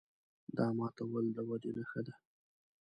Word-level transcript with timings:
دا 0.57 0.65
ماتول 0.77 1.25
د 1.35 1.37
ودې 1.47 1.71
نښه 1.77 2.01
ده. 2.05 2.13